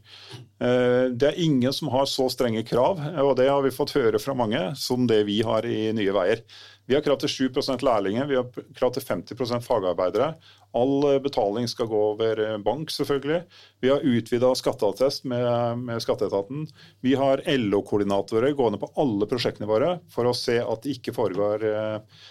[0.62, 4.36] Det er ingen som har så strenge krav, og det har vi fått høre fra
[4.38, 6.44] mange, som det vi har i Nye Veier.
[6.90, 10.32] Vi har krav til 7% lærlinger, vi har krav til 50 fagarbeidere.
[10.74, 13.42] All eh, betaling skal gå over eh, bank, selvfølgelig.
[13.84, 16.66] Vi har utvida skatteattest med, med, Skatteetaten.
[17.04, 21.68] Vi har LO-koordinatorer gående på alle prosjektene våre for å se at det ikke foregår
[21.70, 22.22] eh,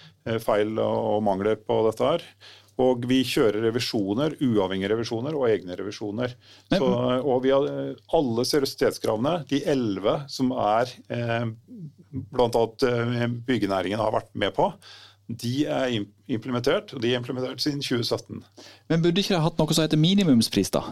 [0.42, 2.26] feil og mangler på dette her.
[2.80, 6.32] Og vi kjører revisjoner, uavhengige revisjoner og egne revisjoner.
[6.72, 6.88] Så,
[7.20, 7.66] og vi har
[8.16, 11.50] alle seriøsitetskravene, de elleve som er eh,
[12.32, 12.64] bl.a.
[13.46, 14.70] byggenæringen har vært med på,
[15.32, 15.92] de er
[16.32, 18.42] implementert, og de er implementert siden 2017.
[18.90, 20.82] Men burde ikke de hatt noe som heter minimumspris, da?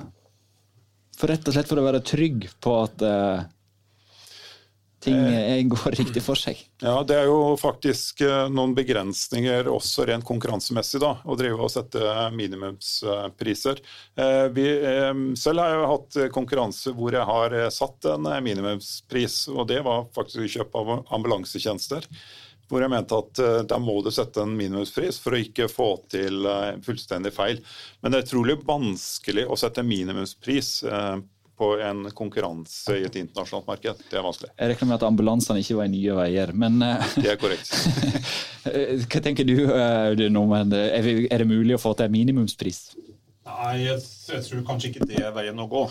[1.20, 3.42] For rett og slett for å være trygg på at uh,
[5.04, 6.58] ting uh, går riktig for seg?
[6.82, 11.72] Ja, det er jo faktisk uh, noen begrensninger også rent konkurransemessig da, å drive og
[11.72, 13.80] sette minimumspriser.
[14.54, 14.66] Vi,
[15.38, 20.58] selv har jeg hatt konkurranse hvor jeg har satt en minimumspris, og det var faktisk
[20.58, 22.06] kjøp av ambulansetjenester
[22.70, 26.46] hvor jeg mente at da må du sette en minimumspris for å ikke få til
[26.86, 27.58] fullstendig feil.
[27.98, 30.76] Men det er utrolig vanskelig å sette minimumspris
[31.60, 34.02] på en konkurranse i et internasjonalt marked.
[34.08, 34.50] Det er vanskelig.
[34.56, 37.68] Jeg regner med at ambulansene ikke var i Nye Veier, men Det er korrekt.
[39.10, 39.54] Hva tenker du,
[40.32, 42.82] nå, er det mulig å få til en minimumspris?
[43.50, 45.84] Nei, jeg, jeg tror kanskje ikke det er veien å gå.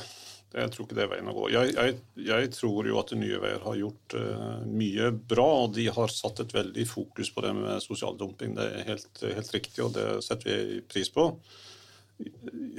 [0.49, 1.47] Jeg tror ikke det er veien å gå.
[1.53, 5.85] Jeg, jeg, jeg tror jo at Nye Veier har gjort uh, mye bra, og de
[5.93, 8.55] har satt et veldig fokus på det med sosial dumping.
[8.57, 11.27] Det er helt, helt riktig, og det setter vi pris på.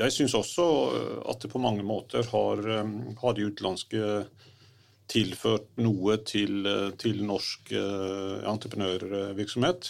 [0.00, 4.02] Jeg syns også eh, at det på mange måter har, um, har de utenlandske
[5.10, 6.62] tilført noe til,
[7.02, 7.72] til norsk
[8.46, 9.88] entreprenørvirksomhet.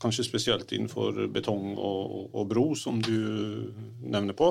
[0.00, 3.68] Kanskje spesielt innenfor betong og, og, bro, som du
[4.00, 4.48] nevner på.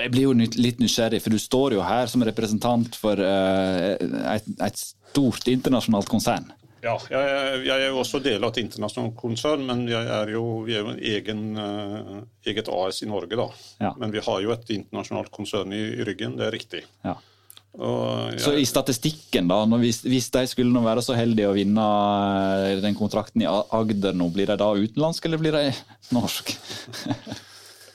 [0.00, 4.84] Jeg blir jo litt nysgjerrig, for du står jo her som representant for et, et
[4.86, 6.48] stort internasjonalt konsern.
[6.82, 10.74] Ja, jeg, jeg, er jo også del av et internasjonalt konsern, men er jo, vi
[10.74, 12.16] er jo en egen, uh,
[12.48, 13.38] eget AS i Norge.
[13.38, 13.46] da.
[13.84, 13.92] Ja.
[14.00, 16.82] Men vi har jo et internasjonalt konsern i, i ryggen, det er riktig.
[17.06, 17.14] Ja.
[17.72, 21.84] Jeg, så i statistikken, da, hvis, hvis, de skulle nå være så heldige å vinne
[22.66, 25.70] eh, den kontrakten i Agder nå, blir de da utenlandske, eller blir de
[26.12, 26.52] norsk?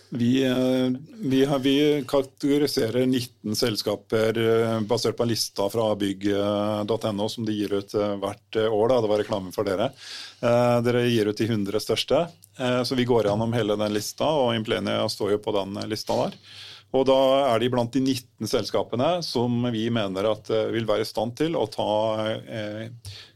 [0.09, 7.47] vi, eh, vi, vi, kategoriserer 19 selskaper eh, basert på en lista fra bygg.no som
[7.47, 8.87] de gir ut hvert år.
[8.89, 9.01] Da.
[9.01, 9.91] Det var reklame for dere.
[10.39, 12.23] Dere gir ut de 100 største.
[12.57, 16.37] Så vi går gjennom hele den lista, og Implenia står jo på den lista der.
[16.95, 17.17] Og da
[17.51, 21.35] er de blant de 19 selskapene som vi mener at eh, vil være i stand
[21.39, 21.91] til å ta
[22.37, 22.87] eh,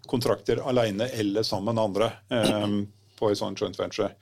[0.08, 2.78] kontrakter alene eller sammen med andre eh,
[3.20, 4.14] på en sånn joint venture.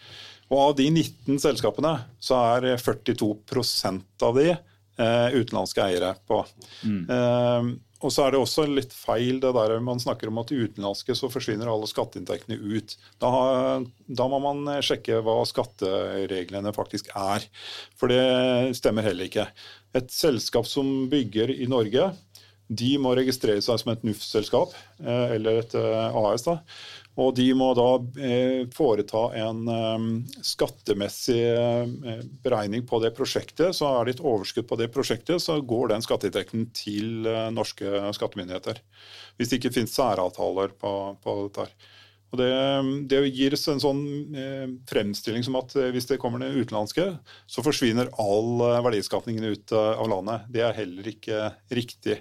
[0.50, 4.50] Og av de 19 selskapene så er 42% av de
[5.00, 6.42] utenlandske eiere på.
[6.84, 7.78] Mm.
[8.00, 11.30] Og så er det også litt feil det der man snakker om at utenlandske så
[11.32, 12.96] forsvinner alle skatteinntektene ut.
[13.20, 13.32] Da,
[14.08, 17.44] da, må man sjekke hva skattereglene faktisk er.
[18.00, 19.50] For det stemmer heller ikke.
[19.98, 22.12] Et selskap som bygger i Norge,
[22.70, 26.46] de må registrere seg som et NUF-selskap, eh, eller et eh, AS.
[26.46, 26.60] da,
[27.20, 27.88] og de må da
[28.22, 30.08] eh, foreta en eh,
[30.46, 33.76] skattemessig eh, beregning på det prosjektet.
[33.76, 38.82] Så er det et overskudd på det prosjektet, så går den skatteinntekten til norske skattemyndigheter.
[39.38, 40.94] Hvis det ikke finnes særavtaler på,
[41.24, 41.70] på dette.
[42.30, 42.50] Og det,
[43.10, 44.04] det gir en sånn
[44.86, 47.08] fremstilling som at hvis det kommer ned utenlandske,
[47.50, 50.46] så forsvinner all verdiskapningen ut av landet.
[50.54, 52.20] Det er heller ikke riktig.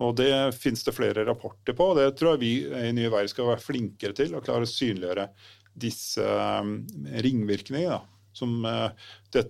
[0.00, 2.52] Og Det finnes det flere rapporter på, og det tror jeg vi
[2.88, 4.32] i Nye Veier skal være flinkere til.
[4.32, 5.26] Å klare å synliggjøre
[5.80, 6.78] disse um,
[7.20, 8.00] ringvirkningene
[8.36, 8.88] som uh,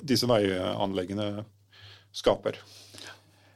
[0.02, 1.44] disse veianleggene
[2.16, 2.58] skaper.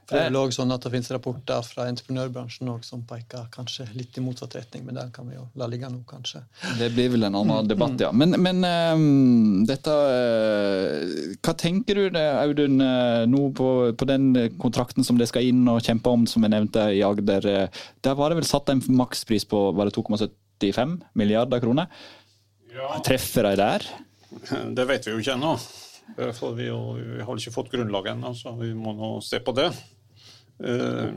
[0.04, 3.46] For det er vel også sånn at det finnes rapporter fra entreprenørbransjen også, som peker
[3.54, 6.42] kanskje litt i motsatt retning, men den kan vi jo la ligge nå, kanskje.
[6.76, 8.10] Det blir vel en annen debatt, ja.
[8.12, 14.28] Men, men um, dette uh, Hva tenker du Audun, uh, nå på, på, den
[14.60, 17.48] kontrakten som det skal inn og kjempe om, som jeg nevnte i Agder?
[17.48, 21.88] Uh, der var det vel satt en makspris på var det 2,75 milliarder kroner?
[22.74, 22.92] Ja.
[23.06, 23.88] Treffer de der?
[24.76, 25.56] Det vet vi jo ikke ennå.
[26.16, 26.24] Vi,
[26.58, 29.70] vi, har ikke fått grunnlaget ennå, så vi må nå se på det.
[30.62, 31.10] Eh,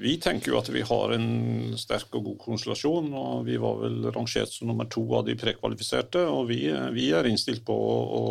[0.00, 3.10] vi tenker jo at vi har en sterk og god konstellasjon.
[3.14, 6.22] og Vi var vel rangert som nummer to av de prekvalifiserte.
[6.28, 6.62] og Vi,
[6.94, 8.22] vi er innstilt på å, å,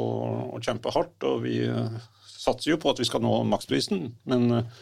[0.55, 1.27] å, kjempe hardt.
[1.27, 1.59] og Vi
[2.39, 4.07] satser jo på at vi skal nå maksprisen.
[4.29, 4.79] Men eh,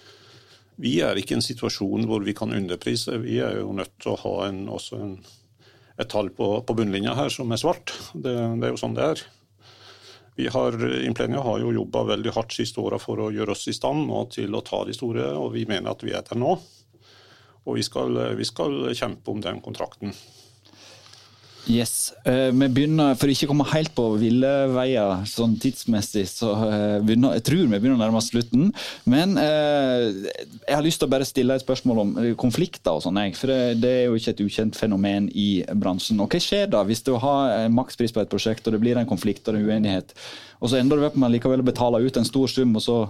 [0.77, 3.17] vi er ikke i en situasjon hvor vi kan underprise.
[3.23, 5.15] Vi er jo nødt til å ha en, også en,
[5.97, 7.95] et tall på, på, bunnlinja her som er svart.
[8.13, 9.25] Det, det er jo sånn det er.
[10.37, 13.73] Vi har, Implenia har jo jobba veldig hardt siste åra for å gjøre oss i
[13.73, 16.51] stand til å ta de store, og vi mener at vi er der nå.
[17.65, 20.13] Og vi skal, vi skal kjempe om den kontrakten.
[21.67, 22.13] Yes.
[22.23, 26.99] Uh, vi begynner, For ikke å komme helt på ville veier sånn tidsmessig, så uh,
[27.03, 28.69] begynner, jeg tror vi begynner å nærme oss slutten.
[29.09, 33.19] Men uh, jeg har lyst til å bare stille et spørsmål om konflikter og sånn.
[33.35, 36.23] For det, det, er jo ikke et ukjent fenomen i bransjen.
[36.23, 39.09] Og hva skjer da hvis du har makspris på et prosjekt, og det blir en
[39.09, 40.15] konflikt og en uenighet,
[40.61, 43.01] og så ender du opp med likevel å betale ut en stor sum, og så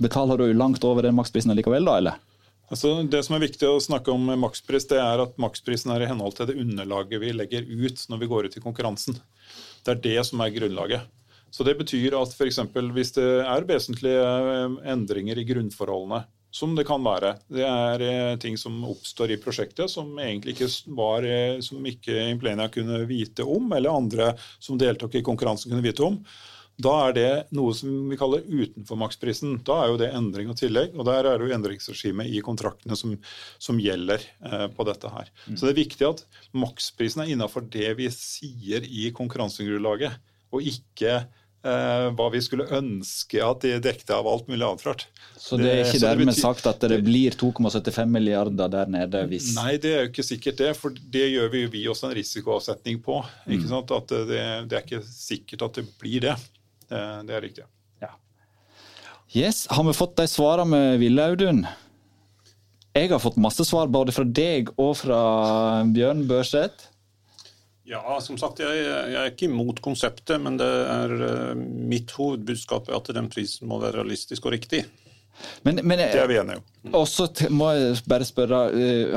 [0.00, 2.22] betaler du langt over den maksprisen likevel, da, eller?
[2.74, 6.08] Altså, det som er viktig å snakke om makspris, det er at maksprisen er i
[6.10, 9.20] henhold til det underlaget vi legger ut når vi går ut i konkurransen.
[9.86, 11.04] Det er det som er grunnlaget.
[11.54, 12.58] Så Det betyr at f.eks.
[12.96, 18.38] hvis det er vesentlige eh, endringer i grunnforholdene, som det kan være, det er eh,
[18.42, 23.46] ting som oppstår i prosjektet som egentlig ikke var, eh, som ikke Implenia kunne vite
[23.46, 26.18] om, eller andre som deltok i konkurransen kunne vite om,
[26.74, 29.60] da er det noe som vi kaller utenfor maksprisen.
[29.66, 32.98] Da er jo det endring og tillegg, og der er det jo endringsregimet i kontraktene
[32.98, 33.14] som,
[33.62, 35.30] som gjelder eh, på dette her.
[35.46, 35.54] Mm.
[35.54, 36.24] Så det er viktig at
[36.56, 40.18] maksprisen er innafor det vi sier i konkurransegrunnlaget,
[40.54, 45.06] og ikke eh, hva vi skulle ønske at de dekte av alt mulig annet rart.
[45.38, 49.22] Så det er ikke det dermed sagt at det blir 2,75 milliarder der nede?
[49.30, 49.52] hvis...
[49.54, 50.72] Nei, det er jo ikke sikkert det.
[50.78, 53.22] For det gjør vi, vi også en risikoavsetning på.
[53.46, 53.78] ikke mm.
[53.84, 56.36] At det, det, er ikke sikkert at det blir det.
[56.88, 57.66] Det, det er riktig.
[58.02, 58.12] Ja.
[59.32, 61.64] Yes, Har vi fått de svarene vi ville, Audun?
[62.94, 65.20] Jeg har fått masse svar både fra deg og fra
[65.90, 66.90] Bjørn Børseth.
[67.84, 72.88] Ja, som sagt, jeg, jeg, er ikke imot konseptet, men det er uh, mitt hovedbudskap
[72.88, 74.84] er at den prisen må være realistisk og riktig.
[75.66, 76.94] Men, men, det er vi enige om.
[76.94, 78.60] Og så må jeg bare spørre,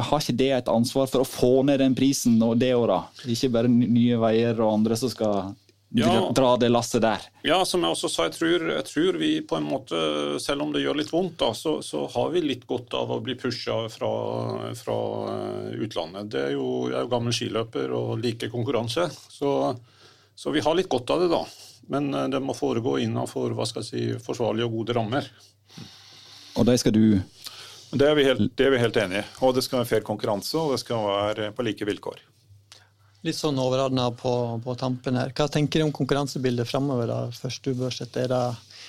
[0.02, 3.22] har ikke det et ansvar for å få ned den prisen nå det året?
[3.30, 5.54] Ikke bare Nye Veier og andre som skal
[5.89, 7.23] ja, dra det lasset der.
[7.47, 10.00] Ja, som jeg også sa, jeg tror, jeg tror, vi på en måte,
[10.43, 13.21] selv om det gjør litt vondt, da, så, så har vi litt godt av å
[13.23, 14.12] bli pusha fra,
[14.76, 14.97] fra
[15.32, 16.32] eh, utlandet.
[16.34, 19.54] Det er jo, jeg er jo gammel skiløper og liker konkurranse, så,
[20.36, 21.43] så, vi har litt godt av det, da.
[21.93, 25.32] Men eh, det må foregå innenfor hva skal jeg si, forsvarlige og gode rammer.
[26.58, 27.04] Og det skal du
[27.88, 29.28] det er, vi helt, det er vi helt enige i.
[29.47, 32.19] Og det skal være fair konkurranse, og det skal være på like vilkår.
[33.28, 34.32] Litt sånn overordna på,
[34.63, 35.34] på, tampen her.
[35.36, 37.10] Hva tenker du om konkurransebildet fremover?
[37.12, 37.18] da?
[37.36, 38.44] Først du bør sette, er det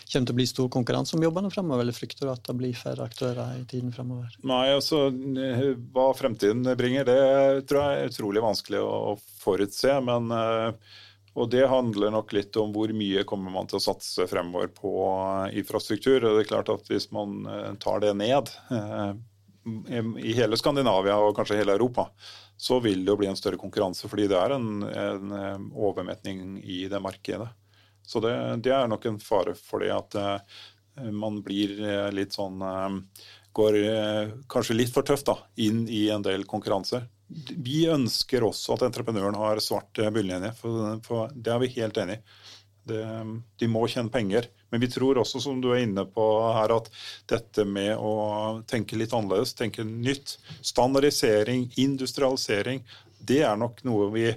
[0.09, 2.77] kommer til å bli stor konkurranse om jobbene fremover, eller frykter du at det blir
[2.77, 4.33] færre aktører i tiden fremover?
[4.46, 9.98] Nei, altså hva fremtiden bringer, det tror jeg er utrolig vanskelig å forutse.
[10.07, 10.96] Men, eh,
[11.38, 14.92] og det handler nok litt om hvor mye kommer man til å satse fremover på
[15.61, 16.22] infrastruktur.
[16.22, 19.12] og Det er klart at Hvis man eh, tar det ned eh,
[20.24, 22.09] i hele Skandinavia og kanskje hele Europa,
[22.59, 26.59] så vil det jo bli en større konkurranse, fordi det er en, en eh, overmetning
[26.59, 27.47] i det markedet.
[28.03, 28.35] Så det,
[28.66, 30.62] det, er nok en fare for det at uh,
[31.12, 32.64] man blir eh, litt sånn
[33.59, 33.75] Går
[34.47, 37.09] kanskje litt for tøft da, inn i en del konkurranser.
[37.59, 42.21] Vi ønsker også at entreprenøren har svart bunnlinje, for, for det er vi helt enig
[42.21, 42.37] i.
[42.88, 43.05] Det,
[43.61, 44.48] de må tjene penger.
[44.72, 46.90] Men vi tror også, som du er inne på her, at
[47.31, 52.85] dette med å tenke litt annerledes, tenke nytt, standardisering, industrialisering,
[53.18, 54.29] det er nok noe vi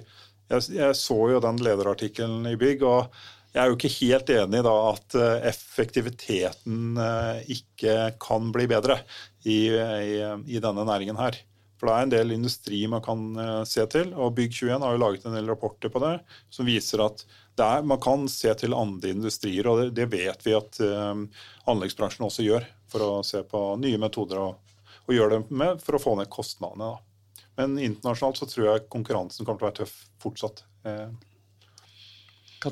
[0.52, 2.82] Jeg, jeg så jo den lederartikkelen i Bygg.
[2.84, 3.14] og
[3.52, 8.98] jeg er jo ikke helt enig da at eh, effektiviteten eh, ikke kan bli bedre
[9.44, 10.14] i, i,
[10.56, 11.36] i denne næringen her.
[11.76, 14.14] For det er en del industri man kan eh, se til.
[14.16, 16.14] og Bygg21 har jo laget en del rapporter på det
[16.52, 17.24] som viser at
[17.60, 21.26] er, man kan se til andre industrier, og det, det vet vi at um,
[21.68, 22.68] anleggsbransjen også gjør.
[22.92, 26.30] For å se på nye metoder og, og gjøre det med for å få ned
[26.32, 26.92] kostnadene.
[26.92, 27.44] Da.
[27.60, 30.64] Men internasjonalt så tror jeg konkurransen kommer til å være tøff fortsatt.
[30.88, 31.08] Eh.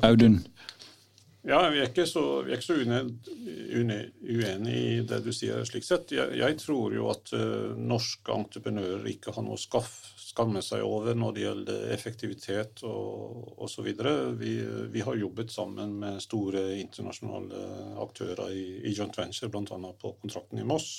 [0.01, 0.41] Audun?
[1.41, 5.63] Ja, Vi er ikke så, er ikke så uenig i det du sier.
[5.65, 6.13] slik sett.
[6.13, 9.61] Jeg, jeg tror jo at uh, norske entreprenører ikke har noe å
[10.31, 13.89] skamme seg over når det gjelder effektivitet og osv.
[14.39, 14.53] Vi,
[14.93, 17.63] vi har jobbet sammen med store internasjonale
[18.03, 19.93] aktører i, i joint venture, bl.a.
[20.01, 20.91] på kontrakten i Moss.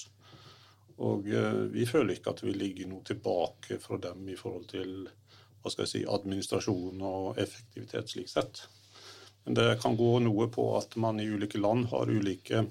[1.03, 4.95] Og uh, vi føler ikke at vi ligger noe tilbake fra dem i forhold til
[5.63, 8.65] hva skal jeg si, administrasjon og effektivitet slik sett.
[9.45, 12.67] Men det kan gå noe på at man i ulike land har ulike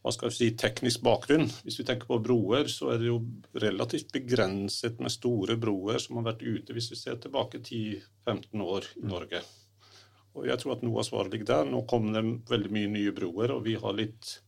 [0.00, 1.48] hva skal vi si, teknisk bakgrunn.
[1.64, 3.18] Hvis vi tenker på broer, så er det jo
[3.60, 8.88] relativt begrenset med store broer som har vært ute, hvis vi ser tilbake 10-15 år
[8.96, 9.42] i Norge.
[10.38, 11.68] Og jeg tror at noe av svaret ligger der.
[11.68, 14.38] Nå kommer det veldig mye nye broer, og vi har litt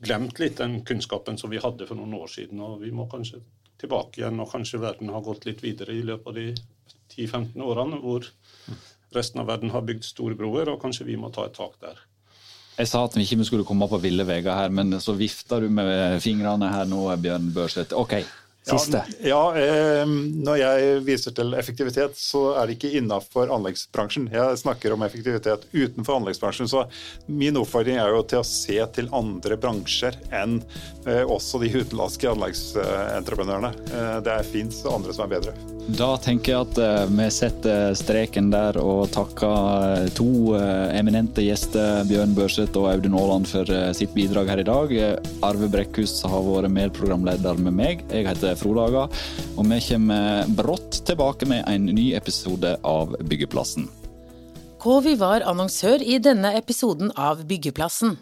[0.00, 2.62] glemt litt den kunnskapen som vi hadde for noen år siden.
[2.64, 3.42] Og vi må kanskje
[3.80, 6.48] tilbake igjen, og kanskje verden har gått litt videre i løpet av de
[7.12, 8.28] 10-15 årene, hvor
[9.16, 12.00] resten av verden har bygd store broer, og kanskje vi må ta et tak der.
[12.76, 15.70] Jeg sa at vi ikke skulle komme på ville veier her, men så vifter du
[15.72, 17.96] med fingrene her nå, Bjørn Børseth.
[17.96, 18.18] Ok,
[18.66, 19.04] Siste.
[19.22, 20.08] Ja, ja eh,
[20.46, 24.26] Når jeg viser til effektivitet, så er det ikke innafor anleggsbransjen.
[24.32, 26.70] Jeg snakker om effektivitet utenfor anleggsbransjen.
[26.70, 26.82] Så
[27.30, 30.58] min oppfordring er jo til å se til andre bransjer enn
[31.06, 33.72] eh, også de utenlandske anleggsentreprenørene.
[33.86, 35.56] Eh, det fins andre som er bedre.
[35.86, 41.44] Da tenker jeg at uh, vi setter streken der og takker uh, to uh, eminente
[41.44, 44.94] gjester, Bjørn Børseth og Audun Aaland, for sitt bidrag her i dag.
[45.46, 48.02] Arve Brekkhus har vært medprogramleder med meg.
[48.10, 49.06] Jeg heter Frode Aga,
[49.56, 53.88] og vi kommer brått tilbake med en ny episode av Byggeplassen.
[54.82, 58.16] Kovi var annonsør i denne episoden av Byggeplassen.